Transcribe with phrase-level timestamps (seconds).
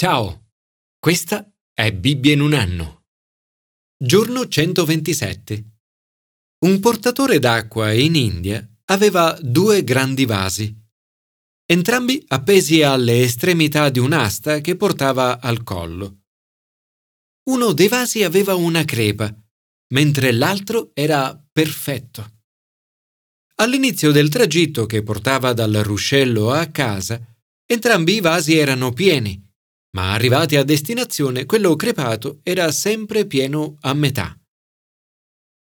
[0.00, 0.52] Ciao,
[1.00, 3.06] questa è Bibbia in un anno.
[4.00, 5.64] Giorno 127.
[6.66, 10.72] Un portatore d'acqua in India aveva due grandi vasi,
[11.66, 16.26] entrambi appesi alle estremità di un'asta che portava al collo.
[17.50, 19.36] Uno dei vasi aveva una crepa,
[19.94, 22.42] mentre l'altro era perfetto.
[23.56, 27.20] All'inizio del tragitto che portava dal ruscello a casa,
[27.66, 29.46] entrambi i vasi erano pieni
[29.98, 34.38] ma arrivati a destinazione quello crepato era sempre pieno a metà.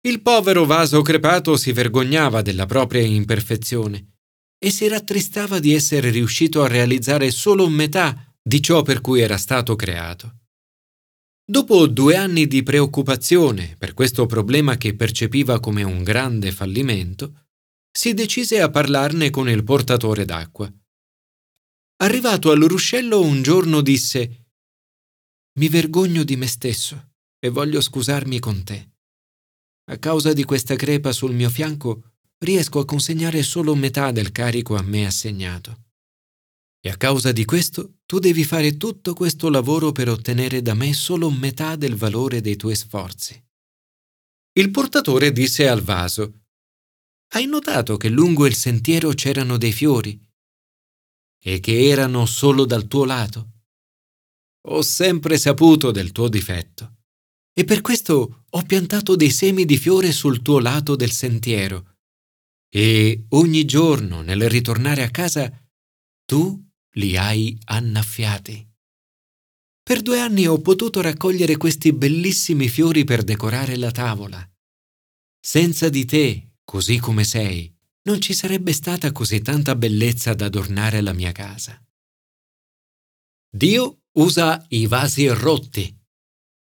[0.08, 4.16] Il povero vaso crepato si vergognava della propria imperfezione
[4.58, 9.36] e si rattristava di essere riuscito a realizzare solo metà di ciò per cui era
[9.36, 10.38] stato creato.
[11.46, 17.44] Dopo due anni di preoccupazione per questo problema che percepiva come un grande fallimento,
[17.96, 20.72] si decise a parlarne con il portatore d'acqua.
[21.98, 24.48] Arrivato al ruscello un giorno disse
[25.60, 28.90] Mi vergogno di me stesso e voglio scusarmi con te.
[29.90, 34.74] A causa di questa crepa sul mio fianco riesco a consegnare solo metà del carico
[34.74, 35.82] a me assegnato.
[36.80, 40.92] E a causa di questo tu devi fare tutto questo lavoro per ottenere da me
[40.94, 43.40] solo metà del valore dei tuoi sforzi.
[44.56, 46.42] Il portatore disse al vaso
[47.34, 50.20] Hai notato che lungo il sentiero c'erano dei fiori
[51.46, 53.50] e che erano solo dal tuo lato.
[54.68, 57.02] Ho sempre saputo del tuo difetto
[57.52, 61.96] e per questo ho piantato dei semi di fiore sul tuo lato del sentiero
[62.74, 65.52] e ogni giorno nel ritornare a casa
[66.24, 66.60] tu
[66.96, 68.66] li hai annaffiati.
[69.82, 74.50] Per due anni ho potuto raccogliere questi bellissimi fiori per decorare la tavola.
[75.38, 77.73] Senza di te, così come sei,
[78.06, 81.82] non ci sarebbe stata così tanta bellezza ad adornare la mia casa.
[83.50, 85.96] Dio usa i vasi rotti.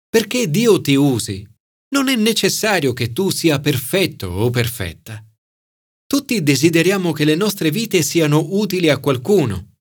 [0.09, 1.47] Perché Dio ti usi,
[1.89, 5.23] non è necessario che tu sia perfetto o perfetta.
[6.07, 9.75] Tutti desideriamo che le nostre vite siano utili a qualcuno.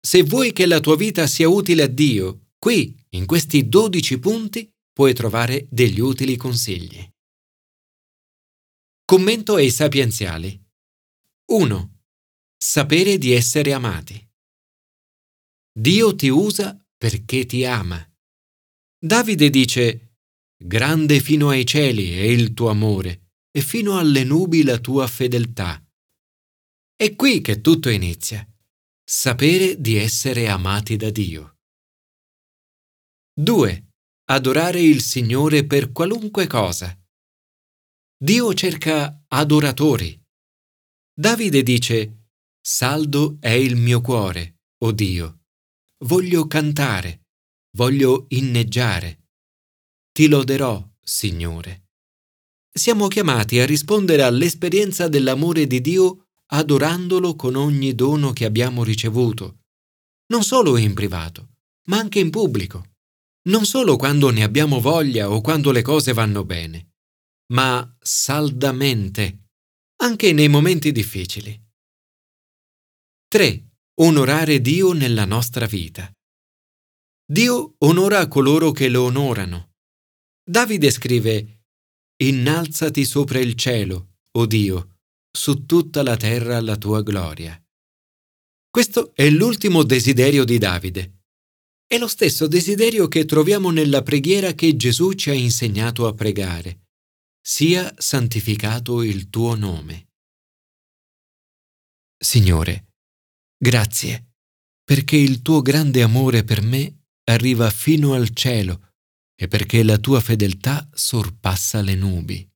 [0.00, 4.70] Se vuoi che la tua vita sia utile a Dio, qui, in questi dodici punti,
[4.92, 7.04] puoi trovare degli utili consigli.
[9.04, 10.65] Commento ai sapienziali.
[11.48, 12.00] 1.
[12.56, 14.20] Sapere di essere amati.
[15.72, 18.04] Dio ti usa perché ti ama.
[18.98, 20.16] Davide dice,
[20.56, 25.80] Grande fino ai cieli è il tuo amore e fino alle nubi la tua fedeltà.
[26.96, 28.44] È qui che tutto inizia.
[29.04, 31.58] Sapere di essere amati da Dio.
[33.38, 33.90] 2.
[34.30, 36.98] Adorare il Signore per qualunque cosa.
[38.18, 40.25] Dio cerca adoratori
[41.18, 42.26] Davide dice,
[42.60, 45.44] Saldo è il mio cuore, o oh Dio.
[46.04, 47.28] Voglio cantare,
[47.74, 49.30] voglio inneggiare.
[50.12, 51.84] Ti loderò, Signore.
[52.70, 59.60] Siamo chiamati a rispondere all'esperienza dell'amore di Dio adorandolo con ogni dono che abbiamo ricevuto,
[60.26, 61.54] non solo in privato,
[61.84, 62.90] ma anche in pubblico,
[63.48, 66.90] non solo quando ne abbiamo voglia o quando le cose vanno bene,
[67.54, 69.45] ma saldamente
[69.98, 71.58] anche nei momenti difficili.
[73.28, 73.68] 3.
[73.98, 76.10] Onorare Dio nella nostra vita.
[77.24, 79.72] Dio onora coloro che lo onorano.
[80.44, 81.62] Davide scrive,
[82.18, 84.98] Innalzati sopra il cielo, o oh Dio,
[85.30, 87.60] su tutta la terra la tua gloria.
[88.70, 91.24] Questo è l'ultimo desiderio di Davide.
[91.86, 96.85] È lo stesso desiderio che troviamo nella preghiera che Gesù ci ha insegnato a pregare
[97.48, 100.08] sia santificato il tuo nome.
[102.18, 102.94] Signore,
[103.56, 104.32] grazie,
[104.82, 108.94] perché il tuo grande amore per me arriva fino al cielo
[109.36, 112.50] e perché la tua fedeltà sorpassa le nubi.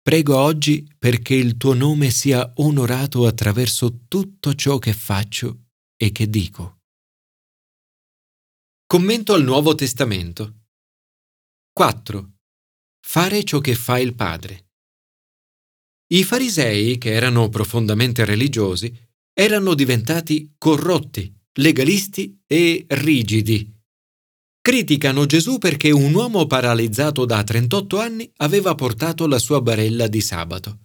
[0.00, 6.30] Prego oggi perché il tuo nome sia onorato attraverso tutto ciò che faccio e che
[6.30, 6.78] dico.
[8.86, 10.68] Commento al Nuovo Testamento.
[11.70, 12.33] 4.
[13.06, 14.70] Fare ciò che fa il Padre.
[16.14, 18.92] I farisei, che erano profondamente religiosi,
[19.32, 23.72] erano diventati corrotti, legalisti e rigidi.
[24.60, 30.20] Criticano Gesù perché un uomo paralizzato da 38 anni aveva portato la sua barella di
[30.20, 30.78] sabato.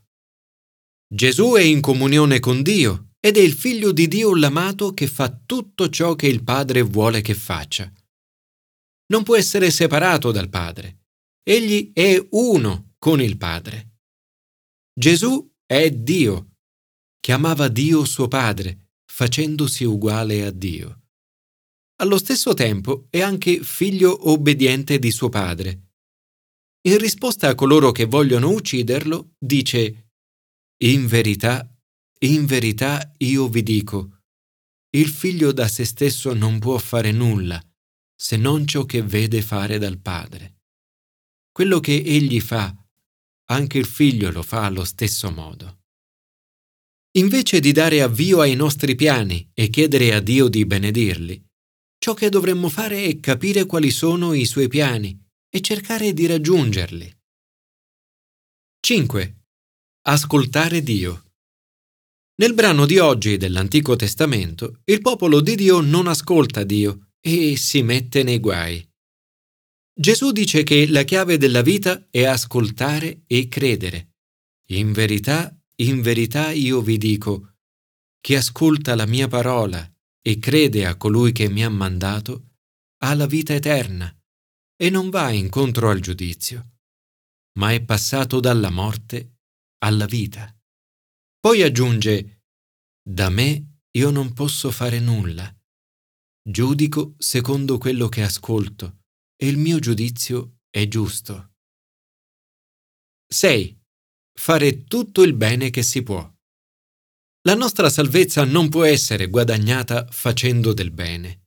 [1.12, 5.36] Gesù è in comunione con Dio ed è il figlio di Dio l'amato che fa
[5.46, 7.92] tutto ciò che il Padre vuole che faccia.
[9.08, 10.98] Non può essere separato dal Padre.
[11.44, 13.98] Egli è uno con il Padre.
[14.94, 16.58] Gesù è Dio.
[17.20, 20.96] Chiamava Dio suo Padre, facendosi uguale a Dio.
[22.02, 25.90] allo stesso tempo è anche figlio obbediente di suo padre.
[26.88, 30.12] In risposta a coloro che vogliono ucciderlo, dice,
[30.84, 31.70] In verità,
[32.20, 34.22] in verità io vi dico,
[34.96, 37.62] il figlio da se stesso non può fare nulla
[38.16, 40.59] se non ciò che vede fare dal padre.
[41.60, 42.74] Quello che egli fa,
[43.50, 45.82] anche il figlio lo fa allo stesso modo.
[47.18, 51.46] Invece di dare avvio ai nostri piani e chiedere a Dio di benedirli,
[51.98, 57.14] ciò che dovremmo fare è capire quali sono i suoi piani e cercare di raggiungerli.
[58.80, 59.42] 5.
[60.04, 61.34] Ascoltare Dio.
[62.36, 67.82] Nel brano di oggi dell'Antico Testamento, il popolo di Dio non ascolta Dio e si
[67.82, 68.89] mette nei guai.
[70.00, 74.14] Gesù dice che la chiave della vita è ascoltare e credere.
[74.70, 77.58] In verità, in verità io vi dico,
[78.22, 79.86] chi ascolta la mia parola
[80.22, 82.52] e crede a colui che mi ha mandato,
[83.00, 84.10] ha la vita eterna
[84.78, 86.78] e non va incontro al giudizio,
[87.60, 89.40] ma è passato dalla morte
[89.80, 90.58] alla vita.
[91.42, 92.46] Poi aggiunge,
[93.04, 95.54] da me io non posso fare nulla.
[96.42, 98.99] Giudico secondo quello che ascolto
[99.42, 101.54] e il mio giudizio è giusto.
[103.32, 103.80] 6.
[104.38, 106.30] Fare tutto il bene che si può.
[107.44, 111.46] La nostra salvezza non può essere guadagnata facendo del bene.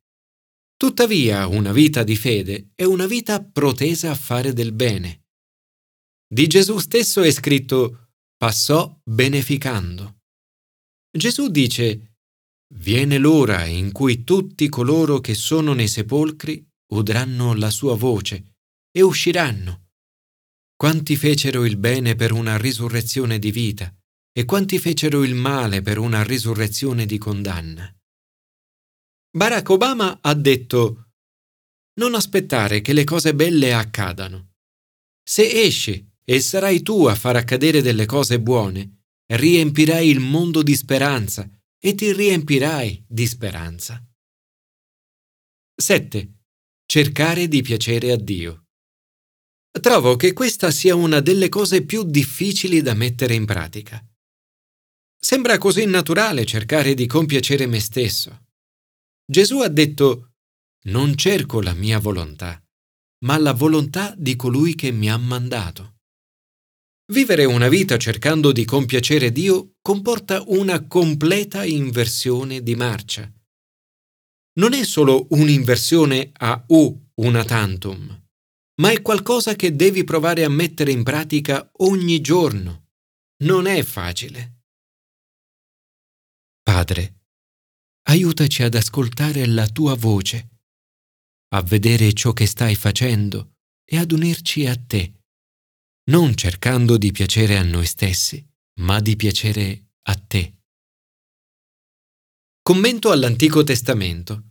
[0.75, 5.27] Tuttavia una vita di fede è una vita protesa a fare del bene.
[6.27, 10.21] Di Gesù stesso è scritto passò beneficando.
[11.11, 12.17] Gesù dice
[12.75, 18.57] Viene l'ora in cui tutti coloro che sono nei sepolcri udranno la sua voce
[18.91, 19.91] e usciranno.
[20.77, 23.95] Quanti fecero il bene per una risurrezione di vita
[24.33, 27.95] e quanti fecero il male per una risurrezione di condanna.
[29.35, 31.11] Barack Obama ha detto
[31.99, 34.55] Non aspettare che le cose belle accadano.
[35.23, 40.75] Se esci e sarai tu a far accadere delle cose buone, riempirai il mondo di
[40.75, 41.49] speranza
[41.79, 44.05] e ti riempirai di speranza.
[45.75, 46.42] 7.
[46.87, 48.65] Cercare di piacere a Dio.
[49.81, 54.05] Trovo che questa sia una delle cose più difficili da mettere in pratica.
[55.19, 58.47] Sembra così naturale cercare di compiacere me stesso.
[59.25, 60.33] Gesù ha detto,
[60.85, 62.63] non cerco la mia volontà,
[63.25, 66.01] ma la volontà di colui che mi ha mandato.
[67.13, 73.33] Vivere una vita cercando di compiacere Dio comporta una completa inversione di marcia.
[74.55, 78.23] Non è solo un'inversione a U una tantum,
[78.81, 82.89] ma è qualcosa che devi provare a mettere in pratica ogni giorno.
[83.45, 84.61] Non è facile.
[86.63, 87.21] Padre,
[88.09, 90.49] aiutaci ad ascoltare la tua voce,
[91.55, 95.15] a vedere ciò che stai facendo e ad unirci a te,
[96.11, 98.45] non cercando di piacere a noi stessi,
[98.81, 99.92] ma di piacere.
[102.63, 104.45] Commento all'Antico Testamento.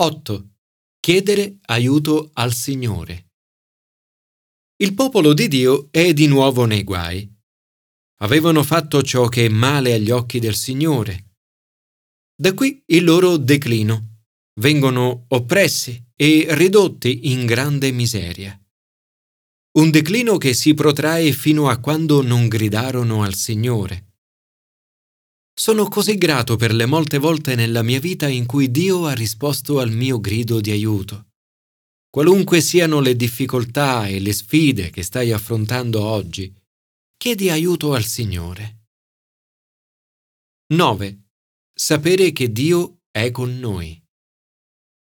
[0.00, 0.50] 8.
[1.00, 3.32] Chiedere aiuto al Signore.
[4.76, 7.30] Il popolo di Dio è di nuovo nei guai.
[8.20, 11.26] Avevano fatto ciò che è male agli occhi del Signore
[12.38, 14.24] da qui il loro declino.
[14.60, 18.58] Vengono oppressi e ridotti in grande miseria.
[19.78, 24.05] Un declino che si protrae fino a quando non gridarono al Signore.
[25.58, 29.80] Sono così grato per le molte volte nella mia vita in cui Dio ha risposto
[29.80, 31.28] al mio grido di aiuto.
[32.10, 36.54] Qualunque siano le difficoltà e le sfide che stai affrontando oggi,
[37.16, 38.88] chiedi aiuto al Signore.
[40.74, 41.22] 9
[41.72, 43.98] sapere che Dio è con noi.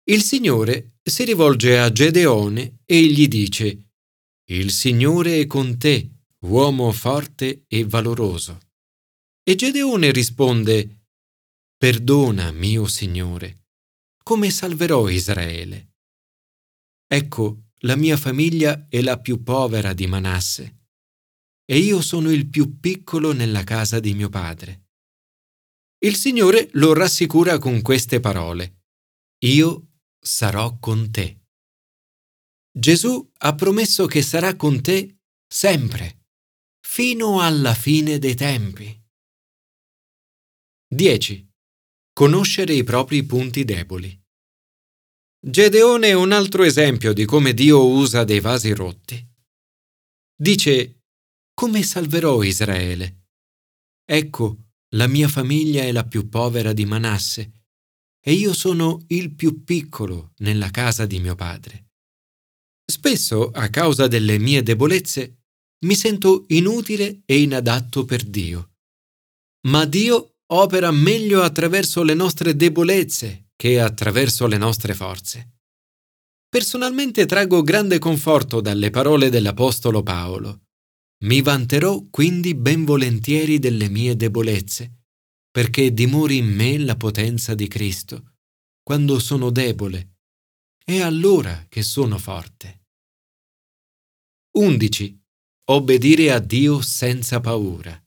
[0.08, 3.90] Il Signore si rivolge a Gedeone e gli dice,
[4.48, 6.08] Il Signore è con te,
[6.44, 8.60] uomo forte e valoroso.
[9.48, 11.04] E Gedeone risponde,
[11.78, 13.66] Perdona, mio Signore,
[14.24, 15.92] come salverò Israele?
[17.06, 20.88] Ecco, la mia famiglia è la più povera di Manasse,
[21.64, 24.88] e io sono il più piccolo nella casa di mio padre.
[25.98, 28.80] Il Signore lo rassicura con queste parole.
[29.44, 31.42] Io sarò con te.
[32.76, 36.30] Gesù ha promesso che sarà con te sempre,
[36.80, 39.04] fino alla fine dei tempi.
[40.88, 41.52] 10.
[42.12, 44.16] Conoscere i propri punti deboli.
[45.40, 49.24] Gedeone è un altro esempio di come Dio usa dei vasi rotti.
[50.38, 51.02] Dice,
[51.54, 53.30] come salverò Israele?
[54.04, 57.64] Ecco, la mia famiglia è la più povera di Manasse
[58.20, 61.94] e io sono il più piccolo nella casa di mio padre.
[62.84, 65.46] Spesso, a causa delle mie debolezze,
[65.84, 68.74] mi sento inutile e inadatto per Dio.
[69.66, 75.54] Ma Dio opera meglio attraverso le nostre debolezze che attraverso le nostre forze.
[76.48, 80.66] Personalmente traggo grande conforto dalle parole dell'Apostolo Paolo.
[81.24, 85.04] Mi vanterò quindi ben volentieri delle mie debolezze,
[85.50, 88.34] perché dimori in me la potenza di Cristo,
[88.82, 90.18] quando sono debole,
[90.84, 92.84] è allora che sono forte.
[94.52, 95.20] 11.
[95.68, 98.05] Obbedire a Dio senza paura.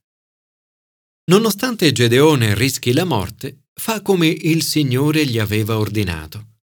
[1.30, 6.56] Nonostante Gedeone rischi la morte, fa come il Signore gli aveva ordinato.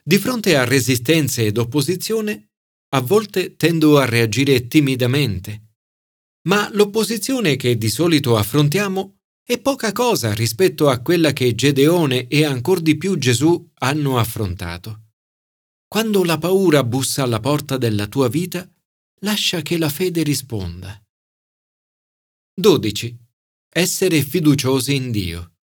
[0.00, 2.50] Di fronte a resistenze ed opposizione,
[2.90, 5.72] a volte tendo a reagire timidamente,
[6.46, 12.44] ma l'opposizione che di solito affrontiamo è poca cosa rispetto a quella che Gedeone e
[12.44, 15.06] ancor di più Gesù hanno affrontato.
[15.88, 18.70] Quando la paura bussa alla porta della tua vita,
[19.22, 20.96] lascia che la fede risponda.
[22.54, 23.22] 12
[23.76, 25.56] essere fiduciosi in Dio.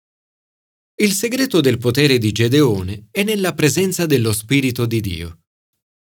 [0.94, 5.40] Il segreto del potere di Gedeone è nella presenza dello Spirito di Dio.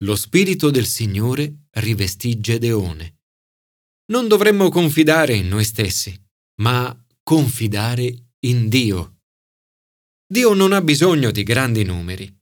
[0.04, 3.22] Lo Spirito del Signore rivestì Gedeone.
[4.12, 6.16] Non dovremmo confidare in noi stessi,
[6.60, 9.22] ma confidare in Dio.
[10.24, 12.32] Dio non ha bisogno di grandi numeri.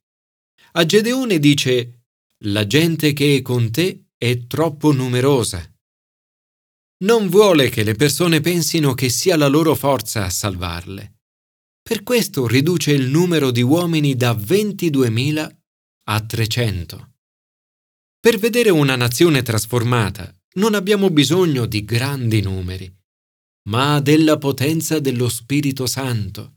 [0.72, 2.02] A Gedeone dice,
[2.44, 5.72] la gente che è con te è troppo numerosa
[7.04, 11.20] non vuole che le persone pensino che sia la loro forza a salvarle.
[11.82, 15.56] Per questo riduce il numero di uomini da 22.000
[16.04, 17.12] a 300.
[18.20, 22.92] Per vedere una nazione trasformata non abbiamo bisogno di grandi numeri,
[23.68, 26.56] ma della potenza dello Spirito Santo.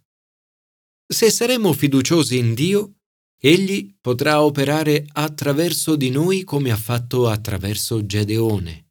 [1.05, 2.95] Se saremo fiduciosi in Dio,
[3.43, 8.90] Egli potrà operare attraverso di noi come ha fatto attraverso Gedeone.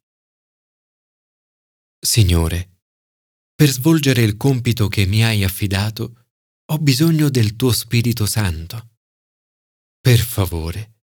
[2.03, 2.79] Signore,
[3.53, 6.29] per svolgere il compito che mi hai affidato,
[6.65, 8.95] ho bisogno del tuo Spirito Santo.
[9.99, 11.03] Per favore,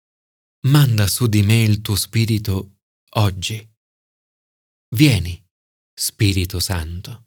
[0.69, 2.79] manda su di me il tuo Spirito
[3.17, 3.69] oggi.
[4.95, 5.47] Vieni,
[5.93, 7.26] Spirito Santo.